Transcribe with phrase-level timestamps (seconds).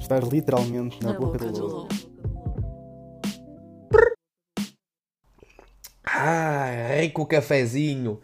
[0.00, 1.88] Estás literalmente na, boca, do lobo.
[6.02, 8.20] Ai, com o cafezinho.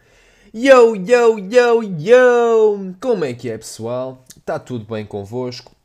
[0.52, 2.94] Yo, yo, yo, yo!
[3.00, 4.24] Como é que é, pessoal?
[4.36, 5.76] Está tudo bem convosco?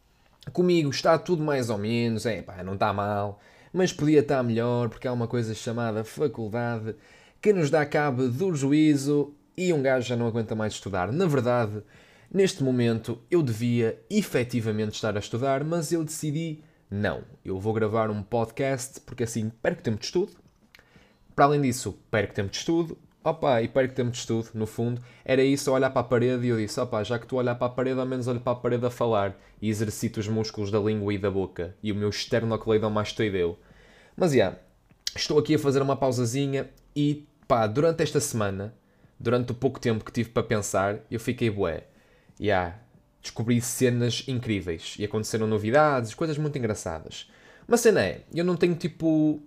[0.54, 3.40] Comigo está tudo mais ou menos, é pá, não está mal,
[3.72, 6.96] mas podia estar melhor porque há uma coisa chamada faculdade
[7.42, 11.12] que nos dá cabo do juízo e um gajo já não aguenta mais estudar.
[11.12, 11.84] Na verdade,
[12.34, 17.24] neste momento eu devia efetivamente estar a estudar, mas eu decidi não.
[17.44, 20.34] Eu vou gravar um podcast porque assim perco tempo de estudo.
[21.36, 22.98] Para além disso, perco tempo de estudo.
[23.24, 25.00] Opa, e perco tempo de estudo, no fundo.
[25.24, 27.68] Era isso, olhar para a parede e eu disse, opa, já que tu olhar para
[27.68, 30.80] a parede, ao menos olho para a parede a falar e exercito os músculos da
[30.80, 31.76] língua e da boca.
[31.84, 33.60] E o meu esternocleidomastoideu.
[34.18, 34.60] Mas, já, yeah,
[35.16, 38.74] estou aqui a fazer uma pausazinha e, pá, durante esta semana
[39.22, 41.86] durante o pouco tempo que tive para pensar, eu fiquei bué.
[42.40, 42.78] E yeah,
[43.22, 47.30] descobri cenas incríveis e aconteceram novidades, coisas muito engraçadas.
[47.68, 49.42] Uma cena é, eu não tenho tipo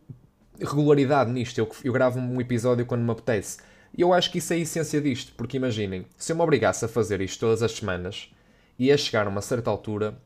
[0.59, 3.59] regularidade nisto, eu, eu gravo um episódio quando me apetece.
[3.97, 6.85] E eu acho que isso é a essência disto, porque imaginem, se eu me obrigasse
[6.85, 8.31] a fazer isto todas as semanas,
[8.79, 10.17] ia chegar a uma certa altura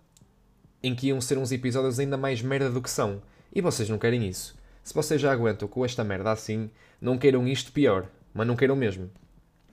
[0.82, 3.20] em que iam ser uns episódios ainda mais merda do que são.
[3.52, 4.56] E vocês não querem isso.
[4.82, 8.76] Se vocês já aguentam com esta merda assim, não queiram isto pior, mas não queiram
[8.76, 9.10] mesmo.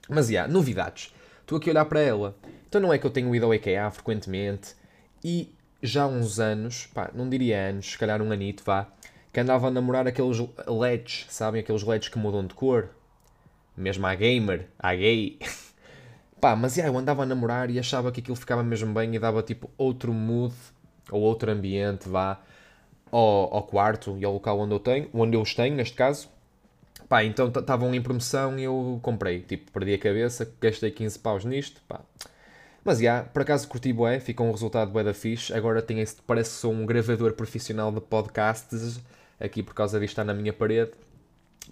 [0.08, 1.14] Mas, já, yeah, novidades.
[1.46, 2.36] Estou aqui a olhar para ela.
[2.68, 4.74] Então não é que eu tenho ido ao IKEA frequentemente
[5.22, 8.88] e já há uns anos, pá, não diria anos, se calhar um anito, vá,
[9.32, 11.60] que andava a namorar aqueles LEDs, sabem?
[11.60, 12.88] Aqueles LEDs que mudam de cor.
[13.76, 15.38] Mesmo a gamer, a gay.
[16.40, 19.18] pá, mas yeah, eu andava a namorar e achava que aquilo ficava mesmo bem e
[19.20, 20.52] dava tipo outro mood
[21.12, 22.40] ou outro ambiente, vá,
[23.12, 26.28] ao, ao quarto e ao local onde eu tenho, onde eu os tenho, neste caso.
[27.08, 29.40] Pá, então estavam em promoção e eu comprei.
[29.40, 32.00] Tipo, perdi a cabeça, gastei 15 paus nisto, pá.
[32.84, 35.52] Mas, já, yeah, por acaso curti bué, ficou um resultado bué da fixe.
[35.52, 39.00] Agora tenho esse, parece que sou um gravador profissional de podcasts,
[39.40, 40.92] aqui por causa disto está na minha parede.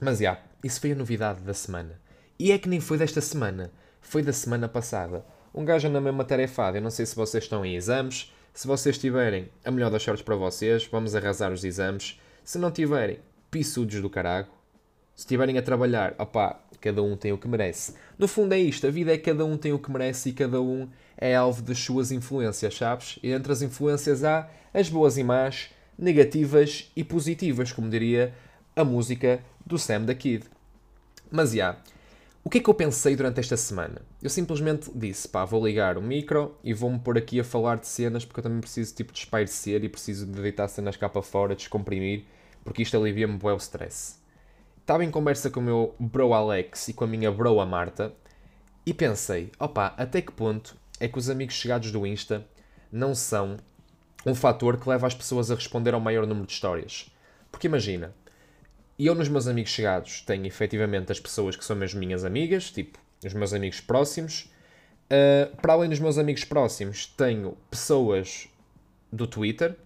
[0.00, 2.00] Mas, já, yeah, isso foi a novidade da semana.
[2.38, 5.24] E é que nem foi desta semana, foi da semana passada.
[5.54, 8.98] Um gajo na mesma tarefada, eu não sei se vocês estão em exames, se vocês
[8.98, 12.20] tiverem, a melhor das sortes para vocês, vamos arrasar os exames.
[12.44, 13.20] Se não tiverem,
[13.52, 14.48] pissudos do carago,
[15.14, 17.94] se estiverem a trabalhar, opá, cada um tem o que merece.
[18.18, 20.60] No fundo é isto, a vida é cada um tem o que merece e cada
[20.60, 23.18] um é alvo das suas influências, sabes?
[23.22, 28.34] E entre as influências há as boas e más, negativas e positivas, como diria
[28.74, 30.44] a música do Sam da Kid.
[31.30, 31.78] Mas já, yeah,
[32.42, 34.02] o que é que eu pensei durante esta semana?
[34.20, 37.86] Eu simplesmente disse, pá, vou ligar o micro e vou-me pôr aqui a falar de
[37.86, 41.22] cenas porque eu também preciso tipo de espairecer e preciso de deitar cenas cá para
[41.22, 42.24] fora, descomprimir,
[42.64, 44.23] porque isto alivia-me o stress
[44.84, 48.12] estava em conversa com o meu bro Alex e com a minha bro a Marta
[48.84, 52.46] e pensei, opa, até que ponto é que os amigos chegados do Insta
[52.92, 53.56] não são
[54.26, 57.10] um fator que leva as pessoas a responder ao maior número de histórias?
[57.50, 58.14] Porque imagina,
[58.98, 62.98] eu nos meus amigos chegados tenho efetivamente as pessoas que são mesmo minhas amigas, tipo,
[63.24, 64.52] os meus amigos próximos.
[65.06, 68.48] Uh, para além dos meus amigos próximos, tenho pessoas
[69.10, 69.76] do Twitter,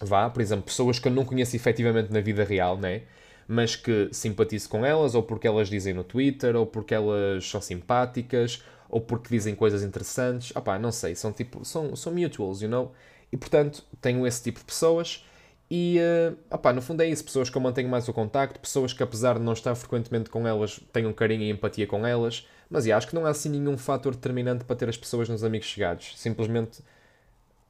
[0.00, 3.02] vá, por exemplo, pessoas que eu não conheço efetivamente na vida real, né?
[3.52, 7.60] Mas que simpatizo com elas, ou porque elas dizem no Twitter, ou porque elas são
[7.60, 10.56] simpáticas, ou porque dizem coisas interessantes.
[10.56, 12.92] Opá, não sei, são tipo, são, são mutuals, you know?
[13.30, 15.24] E portanto, tenho esse tipo de pessoas.
[15.70, 18.92] E, uh, opá, no fundo é isso, pessoas que eu mantenho mais o contacto, pessoas
[18.92, 22.84] que apesar de não estar frequentemente com elas, tenham carinho e empatia com elas, mas
[22.84, 25.68] yeah, acho que não há assim nenhum fator determinante para ter as pessoas nos amigos
[25.68, 26.14] chegados.
[26.18, 26.82] Simplesmente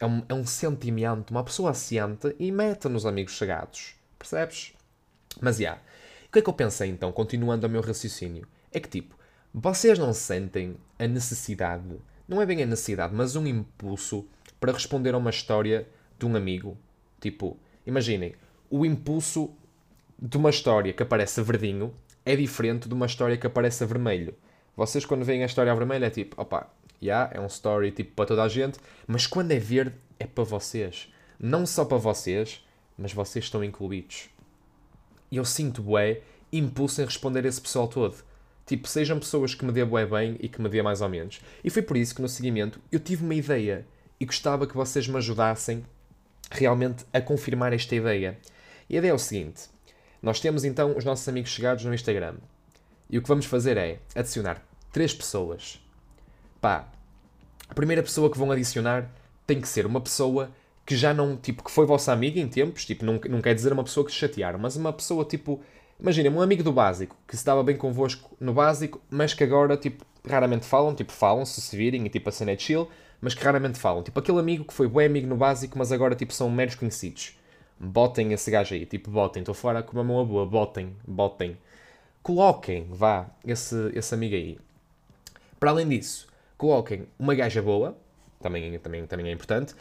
[0.00, 3.94] é um, é um sentimento, uma pessoa assente e meta nos amigos chegados.
[4.18, 4.74] Percebes?
[5.40, 5.62] Mas, já.
[5.62, 5.82] Yeah,
[6.28, 8.46] o que é que eu pensei então, continuando o meu raciocínio?
[8.72, 9.14] É que, tipo,
[9.52, 14.26] vocês não sentem a necessidade, não é bem a necessidade, mas um impulso
[14.58, 15.86] para responder a uma história
[16.18, 16.78] de um amigo?
[17.20, 18.34] Tipo, imaginem,
[18.70, 19.50] o impulso
[20.18, 21.92] de uma história que aparece verdinho
[22.24, 24.34] é diferente de uma história que aparece a vermelho.
[24.74, 27.90] Vocês, quando veem a história a vermelho, é tipo, opa, já, yeah, é um story
[27.90, 31.12] tipo para toda a gente, mas quando é verde, é para vocês.
[31.38, 32.64] Não só para vocês,
[32.96, 34.30] mas vocês estão incluídos.
[35.32, 36.20] E eu sinto bué
[36.52, 38.14] impulso em responder a esse pessoal todo.
[38.66, 41.40] Tipo, sejam pessoas que me dê bué bem e que me dê mais ou menos.
[41.64, 43.86] E foi por isso que no seguimento eu tive uma ideia
[44.20, 45.84] e gostava que vocês me ajudassem
[46.50, 48.38] realmente a confirmar esta ideia.
[48.90, 49.70] E a ideia é o seguinte:
[50.20, 52.34] nós temos então os nossos amigos chegados no Instagram.
[53.08, 54.62] E o que vamos fazer é adicionar
[54.92, 55.80] três pessoas.
[56.60, 56.92] Pá,
[57.70, 59.10] a primeira pessoa que vão adicionar
[59.46, 60.50] tem que ser uma pessoa
[60.84, 63.72] que já não, tipo, que foi vossa amiga em tempos, tipo, não, não quer dizer
[63.72, 65.60] uma pessoa que se chatearam, mas uma pessoa, tipo,
[65.98, 69.76] imagina, um amigo do básico, que se dava bem convosco no básico, mas que agora,
[69.76, 72.88] tipo, raramente falam, tipo, falam, se se virem e, tipo, a cena é chill,
[73.20, 74.02] mas que raramente falam.
[74.02, 77.38] Tipo, aquele amigo que foi bom amigo no básico, mas agora, tipo, são meros conhecidos.
[77.78, 79.42] Botem esse gajo aí, tipo, botem.
[79.42, 81.56] Estou fora com uma mão boa, botem, botem.
[82.22, 84.58] Coloquem, vá, esse, esse amigo aí.
[85.58, 86.26] Para além disso,
[86.58, 87.96] coloquem uma gaja boa,
[88.40, 89.74] também, também, também é importante,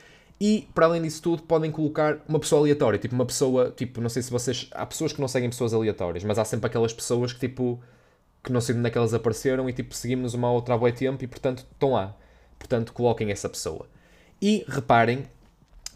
[0.43, 2.97] e, para além disso tudo, podem colocar uma pessoa aleatória.
[2.97, 4.67] Tipo, uma pessoa, tipo, não sei se vocês...
[4.71, 7.79] Há pessoas que não seguem pessoas aleatórias, mas há sempre aquelas pessoas que, tipo,
[8.43, 10.77] que não sei de onde é que elas apareceram e, tipo, seguimos uma outra há
[10.79, 12.17] bom tempo e, portanto, estão lá.
[12.57, 13.87] Portanto, coloquem essa pessoa.
[14.41, 15.27] E, reparem,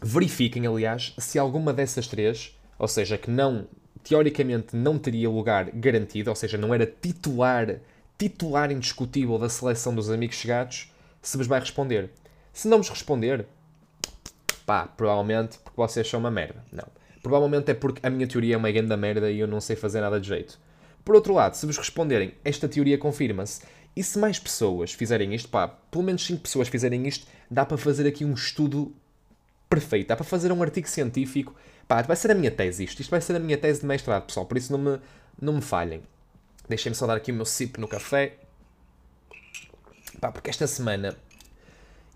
[0.00, 3.66] verifiquem, aliás, se alguma dessas três, ou seja, que não,
[4.04, 7.80] teoricamente, não teria lugar garantido, ou seja, não era titular,
[8.16, 12.10] titular indiscutível da seleção dos amigos chegados, se vos vai responder.
[12.52, 13.44] Se não vos responder,
[14.66, 16.62] pá, provavelmente porque vocês são uma merda.
[16.72, 16.86] Não.
[17.22, 20.00] Provavelmente é porque a minha teoria é uma grande merda e eu não sei fazer
[20.00, 20.58] nada de jeito.
[21.04, 23.62] Por outro lado, se vos responderem, esta teoria confirma-se,
[23.94, 27.78] e se mais pessoas fizerem isto, pá, pelo menos 5 pessoas fizerem isto, dá para
[27.78, 28.92] fazer aqui um estudo
[29.70, 31.54] perfeito, dá para fazer um artigo científico.
[31.88, 34.26] Pá, vai ser a minha tese isto, isto vai ser a minha tese de mestrado,
[34.26, 35.00] pessoal, por isso não me,
[35.40, 36.02] não me falhem.
[36.68, 38.34] Deixem-me só dar aqui o meu sip no café.
[40.20, 41.16] Pá, porque esta semana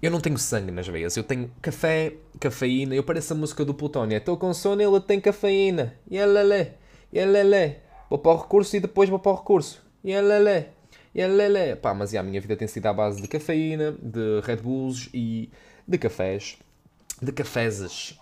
[0.03, 3.75] eu não tenho sangue nas veias, eu tenho café, cafeína, eu pareço a música do
[3.75, 4.17] Plutónio.
[4.17, 5.95] Estou com sono, ele tem cafeína.
[6.11, 6.75] E lelé,
[7.13, 7.81] e lelé.
[8.09, 9.85] Vou para o recurso e depois vou para o recurso.
[10.03, 10.71] E lelé,
[11.15, 11.77] e lelé.
[11.77, 15.51] Pá, mas a minha vida tem sido à base de cafeína, de Red Bulls e
[15.87, 16.57] de cafés.
[17.21, 18.19] De cafezes.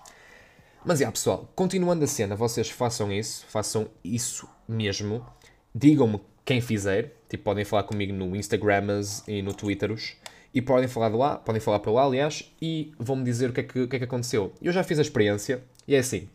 [0.85, 5.25] Mas, já, pessoal, continuando a cena, vocês façam isso, façam isso mesmo.
[5.73, 10.17] Digam-me quem fizer, tipo, podem falar comigo no Instagramas e no Twitteros
[10.59, 13.61] e podem falar de lá, podem falar para lá, aliás, e vão-me dizer o que,
[13.61, 14.53] é que, o que é que aconteceu.
[14.61, 16.29] Eu já fiz a experiência e é assim.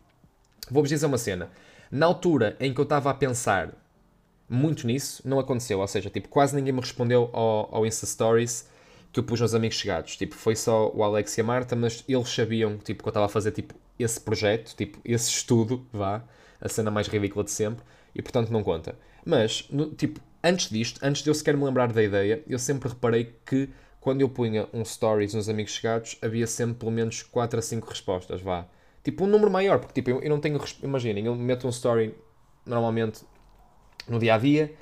[0.72, 1.50] Vou-vos dizer uma cena.
[1.92, 3.74] Na altura em que eu estava a pensar
[4.48, 5.82] muito nisso, não aconteceu.
[5.82, 8.66] Ou seja, tipo, quase ninguém me respondeu ao, ao Insta Stories
[9.12, 10.16] que eu pus nos amigos chegados.
[10.16, 13.26] Tipo, foi só o Alex e a Marta, mas eles sabiam tipo, que eu estava
[13.26, 16.24] a fazer tipo, esse projeto, tipo, esse estudo, vá,
[16.62, 17.84] a cena mais ridícula de sempre,
[18.16, 18.96] e portanto não conta.
[19.26, 22.88] Mas, no, tipo, antes disto, antes de eu sequer me lembrar da ideia, eu sempre
[22.88, 23.68] reparei que
[24.04, 27.88] quando eu punha um stories nos amigos chegados, havia sempre pelo menos 4 a 5
[27.88, 28.68] respostas, vá.
[29.02, 30.60] Tipo, um número maior, porque tipo, eu, não tenho.
[30.84, 32.14] Imaginem, eu meto um story
[32.66, 33.24] normalmente
[34.06, 34.76] no dia a dia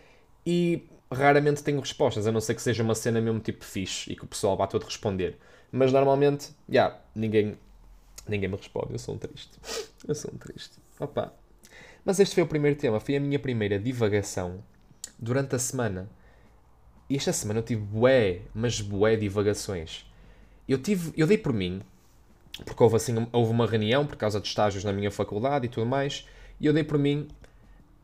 [0.43, 4.15] e raramente tenho respostas, a não ser que seja uma cena mesmo tipo fixe e
[4.15, 5.37] que o pessoal vá todo responder.
[5.71, 7.55] Mas normalmente, já, yeah, ninguém,
[8.27, 8.93] ninguém me responde.
[8.93, 9.51] Eu sou um triste.
[10.07, 10.79] Eu sou um triste.
[10.99, 11.31] Opa.
[12.03, 14.63] Mas este foi o primeiro tema, foi a minha primeira divagação
[15.19, 16.09] durante a semana.
[17.11, 20.09] E esta semana eu tive bué, mas bué divagações.
[20.65, 21.81] Eu tive, eu dei por mim,
[22.63, 25.85] porque houve assim, houve uma reunião por causa de estágios na minha faculdade e tudo
[25.85, 26.25] mais,
[26.57, 27.27] e eu dei por mim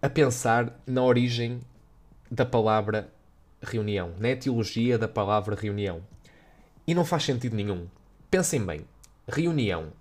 [0.02, 1.62] a pensar na origem
[2.30, 3.10] da palavra
[3.62, 6.02] reunião, na etiologia da palavra reunião.
[6.86, 7.88] E não faz sentido nenhum.
[8.30, 8.82] Pensem bem.
[9.26, 9.94] Reunião.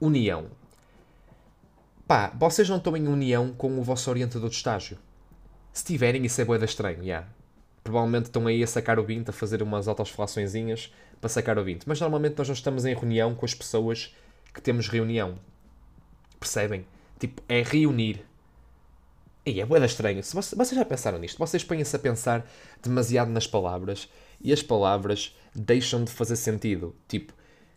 [0.00, 0.46] Reunião.
[2.08, 4.96] Pá, vocês não estão em união com o vosso orientador de estágio.
[5.74, 7.04] Se tiverem, isso é boeda estranho, já.
[7.04, 7.39] Yeah
[7.90, 11.86] provavelmente estão aí a sacar o 20, a fazer umas autoesfalaçõezinhas para sacar o 20.
[11.86, 14.14] Mas normalmente nós não estamos em reunião com as pessoas
[14.54, 15.34] que temos reunião.
[16.38, 16.86] Percebem?
[17.18, 18.24] Tipo, é reunir.
[19.44, 20.22] E é boeda estranho.
[20.22, 21.36] Se vocês já pensaram nisto?
[21.36, 22.48] Vocês põem-se a pensar
[22.80, 24.08] demasiado nas palavras
[24.40, 26.94] e as palavras deixam de fazer sentido.
[27.08, 27.32] Tipo,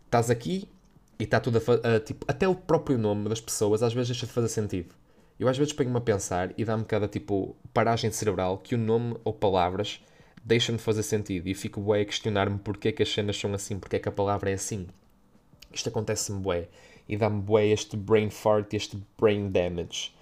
[0.05, 0.69] estás aqui
[1.17, 4.27] e está tudo a, a, tipo, até o próprio nome das pessoas às vezes deixa
[4.27, 4.93] de fazer sentido.
[5.39, 9.17] Eu às vezes ponho-me a pensar e dá-me cada tipo paragem cerebral que o nome
[9.23, 9.99] ou palavras
[10.43, 13.53] deixam de fazer sentido e fico bué a questionar-me porque é que as cenas são
[13.53, 14.87] assim, porque é que a palavra é assim.
[15.73, 16.67] Isto acontece-me bué
[17.07, 20.13] e dá-me bué este brain fart, este brain damage.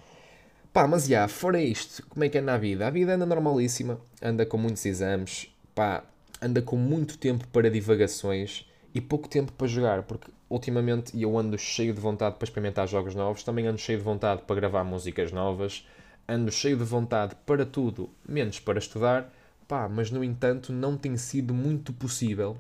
[0.72, 2.88] Pá, mas já, fora isto, como é que é na vida?
[2.88, 6.06] A vida anda normalíssima, anda com muitos exames, pá,
[6.42, 11.58] anda com muito tempo para divagações e pouco tempo para jogar, porque ultimamente eu ando
[11.58, 15.32] cheio de vontade para experimentar jogos novos, também ando cheio de vontade para gravar músicas
[15.32, 15.88] novas,
[16.28, 19.32] ando cheio de vontade para tudo, menos para estudar,
[19.68, 22.58] pá, mas no entanto não tem sido muito possível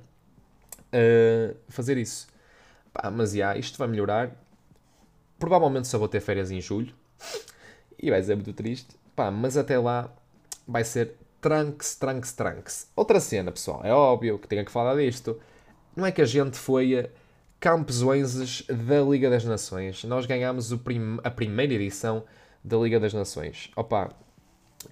[0.93, 2.27] uh, fazer isso.
[2.93, 4.31] Pá, mas já, isto vai melhorar.
[5.39, 6.93] Provavelmente só vou ter férias em julho
[8.01, 10.09] e vai ser muito triste, pá, mas até lá
[10.67, 12.91] vai ser tranks, tranks, tranks.
[12.95, 15.39] Outra cena, pessoal, é óbvio que tenho que falar disto
[15.95, 17.09] não é que a gente foi
[17.59, 20.03] campeões da Liga das Nações.
[20.03, 22.23] Nós ganhámos prim a primeira edição
[22.63, 23.69] da Liga das Nações.
[23.75, 24.09] Opa,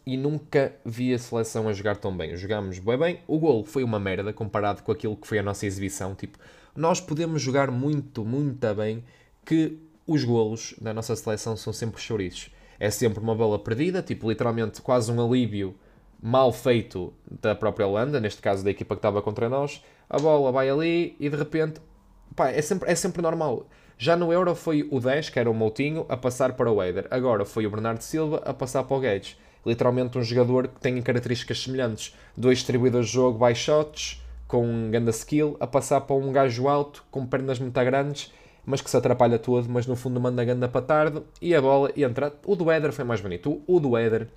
[0.06, 2.36] e nunca vi a seleção a jogar tão bem.
[2.36, 3.20] Jogámos bem bem.
[3.28, 6.14] O gol foi uma merda comparado com aquilo que foi a nossa exibição.
[6.14, 6.38] Tipo,
[6.76, 9.04] nós podemos jogar muito, muito bem
[9.46, 12.52] que os golos da nossa seleção são sempre chouriços.
[12.80, 15.76] É sempre uma bola perdida, tipo, literalmente quase um alívio
[16.22, 20.52] mal feito da própria Holanda, neste caso da equipa que estava contra nós, a bola
[20.52, 21.80] vai ali e de repente,
[22.36, 23.68] pá, é sempre, é sempre normal.
[23.98, 27.06] Já no Euro foi o 10, que era o Moutinho, a passar para o Eider.
[27.12, 29.38] Agora foi o Bernardo Silva a passar para o Guedes.
[29.66, 32.16] Literalmente um jogador que tem características semelhantes.
[32.36, 37.04] Dois distribuidores de jogo, baixotes, com um grande skill, a passar para um gajo alto,
[37.12, 38.34] com pernas muito grandes,
[38.66, 41.62] mas que se atrapalha todo, mas no fundo manda a ganda para tarde e a
[41.62, 42.34] bola entra.
[42.46, 43.62] O do Éder foi mais bonito.
[43.68, 44.28] O do Éder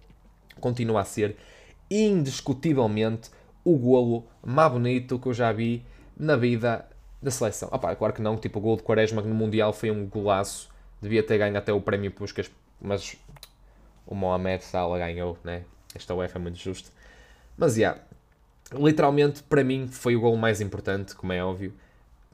[0.60, 1.36] continua a ser
[1.90, 3.30] indiscutivelmente
[3.64, 5.84] o golo mais bonito que eu já vi
[6.16, 6.86] na vida
[7.20, 7.68] da seleção.
[7.72, 10.68] Opa, claro que não, tipo o gol de Quaresma no Mundial foi um golaço,
[11.00, 13.16] devia ter ganho até o prémio Puscas, mas
[14.06, 15.64] o Mohamed Salah ganhou, né?
[15.94, 16.90] Esta UEFA é muito justo.
[17.56, 18.00] Mas, yeah,
[18.72, 21.72] literalmente, para mim, foi o gol mais importante, como é óbvio.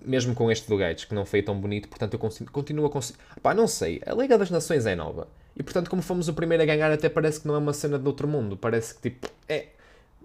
[0.01, 2.21] Mesmo com este do Gates, que não foi tão bonito, portanto eu
[2.53, 3.19] continuo a conseguir.
[3.43, 5.27] Pá, não sei, a Liga das Nações é nova.
[5.59, 7.99] E portanto, como fomos o primeiro a ganhar, até parece que não é uma cena
[7.99, 8.57] de outro mundo.
[8.57, 9.71] Parece que tipo, é.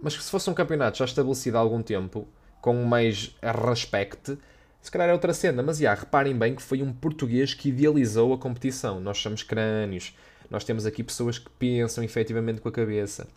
[0.02, 2.28] Mas se fosse um campeonato já estabelecido há algum tempo,
[2.62, 3.36] com mais
[3.66, 4.38] respeito,
[4.80, 5.64] se calhar é outra cena.
[5.64, 9.00] Mas já, reparem bem que foi um português que idealizou a competição.
[9.00, 10.16] Nós somos crânios,
[10.52, 13.28] nós temos aqui pessoas que pensam efetivamente com a cabeça.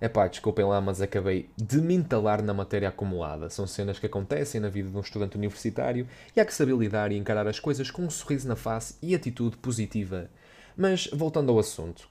[0.00, 3.50] É pá, desculpem lá, mas acabei de me entalar na matéria acumulada.
[3.50, 7.10] São cenas que acontecem na vida de um estudante universitário e há que saber lidar
[7.10, 10.30] e encarar as coisas com um sorriso na face e atitude positiva.
[10.76, 12.08] Mas voltando ao assunto.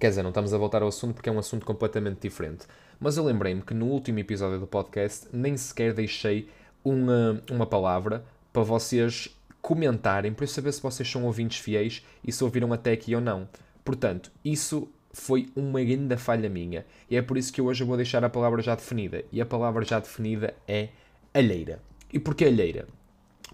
[0.00, 2.66] Quer dizer, não estamos a voltar ao assunto porque é um assunto completamente diferente.
[2.98, 6.48] Mas eu lembrei-me que no último episódio do podcast nem sequer deixei
[6.84, 9.28] uma, uma palavra para vocês
[9.62, 13.20] comentarem, para eu saber se vocês são ouvintes fiéis e se ouviram até aqui ou
[13.20, 13.48] não.
[13.84, 16.84] Portanto, isso foi uma grande falha minha.
[17.08, 19.24] E é por isso que eu hoje vou deixar a palavra já definida.
[19.32, 20.88] E a palavra já definida é
[21.32, 21.80] alheira.
[22.12, 22.86] E porquê alheira?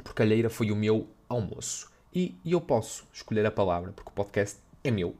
[0.02, 1.90] Porque alheira foi o meu almoço.
[2.14, 5.14] E, e eu posso escolher a palavra, porque o podcast é meu.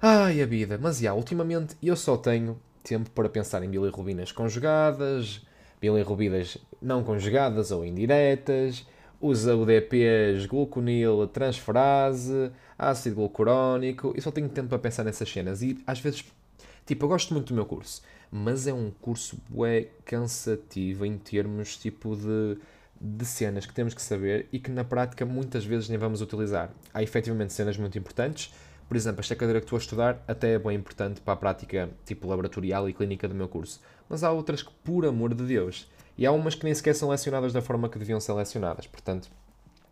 [0.00, 0.78] Ai, a vida.
[0.80, 5.46] Mas, já, ultimamente eu só tenho tempo para pensar em bilirrubinas conjugadas,
[5.80, 8.86] bilirrubinas não conjugadas ou indiretas,
[9.20, 15.62] usa UDPs gluconil transferase, ácido glucurónico, e só tenho tempo para pensar nessas cenas.
[15.62, 16.24] E às vezes,
[16.86, 21.76] tipo, eu gosto muito do meu curso, mas é um curso bué cansativo em termos,
[21.76, 22.58] tipo, de,
[23.00, 26.70] de cenas que temos que saber e que na prática muitas vezes nem vamos utilizar.
[26.94, 28.52] Há efetivamente cenas muito importantes,
[28.88, 31.90] por exemplo, esta cadeira que estou a estudar até é bem importante para a prática,
[32.06, 33.82] tipo, laboratorial e clínica do meu curso.
[34.08, 35.86] Mas há outras que, por amor de Deus,
[36.18, 38.88] e há umas que nem sequer são lecionadas da forma que deviam ser lecionadas.
[38.88, 39.30] Portanto,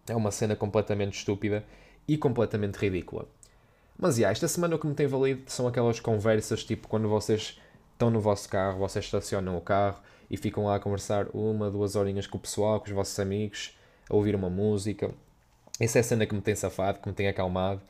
[0.08, 1.64] é uma cena completamente estúpida
[2.06, 3.26] e completamente ridícula.
[3.96, 7.58] Mas, yeah, esta semana o que me tem valido são aquelas conversas, tipo, quando vocês
[7.92, 11.96] estão no vosso carro, vocês estacionam o carro e ficam lá a conversar uma, duas
[11.96, 13.76] horinhas com o pessoal, com os vossos amigos,
[14.10, 15.10] a ouvir uma música.
[15.80, 17.80] Essa é a cena que me tem safado, que me tem acalmado.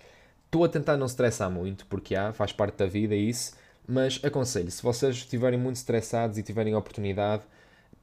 [0.45, 3.55] Estou a tentar não estressar muito, porque há, faz parte da vida isso,
[3.88, 7.43] mas aconselho, se vocês estiverem muito estressados e tiverem a oportunidade,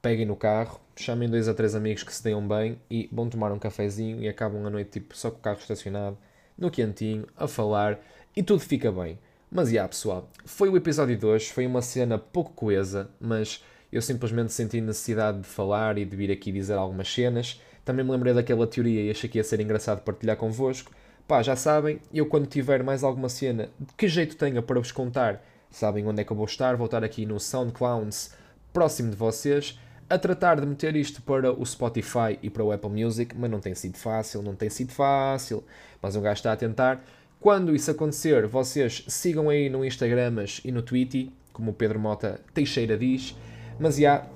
[0.04, 3.54] peguem no carro, chamem dois a três amigos que se deem bem e vão tomar
[3.54, 6.18] um cafezinho e acabam a noite tipo só com o carro estacionado,
[6.58, 7.98] no quentinho, a falar
[8.36, 9.18] e tudo fica bem.
[9.50, 13.64] Mas já yeah, pessoal, foi o episódio de hoje, foi uma cena pouco coesa, mas
[13.94, 17.62] eu simplesmente senti necessidade de falar e de vir aqui dizer algumas cenas.
[17.86, 20.92] Também me lembrei daquela teoria e achei que ia ser engraçado partilhar convosco.
[21.26, 24.92] Pá, já sabem, eu quando tiver mais alguma cena, de que jeito tenha para vos
[24.92, 25.42] contar,
[25.72, 28.32] sabem onde é que eu vou estar, vou estar aqui no SoundClowns,
[28.74, 29.80] próximo de vocês
[30.14, 33.60] a tratar de meter isto para o Spotify e para o Apple Music, mas não
[33.60, 35.64] tem sido fácil, não tem sido fácil,
[36.00, 37.04] mas um gajo está a tentar.
[37.40, 42.40] Quando isso acontecer, vocês sigam aí no Instagram e no Twitter, como o Pedro Mota
[42.54, 43.36] Teixeira diz,
[43.80, 44.28] mas já,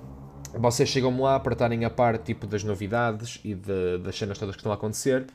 [0.56, 4.56] vocês chegam-me lá para estarem a par tipo, das novidades e de, das cenas todas
[4.56, 5.28] que estão a acontecer.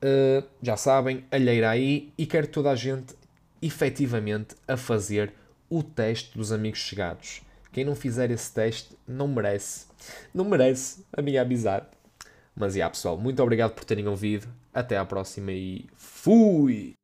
[0.00, 3.14] Uh, já sabem, alheira aí e quero toda a gente
[3.60, 5.32] efetivamente a fazer
[5.68, 7.42] o teste dos amigos chegados.
[7.72, 9.86] Quem não fizer esse teste não merece.
[10.34, 11.86] Não merece a minha amizade.
[12.54, 14.46] Mas, yeah, pessoal, muito obrigado por terem ouvido.
[14.74, 16.94] Até à próxima e fui!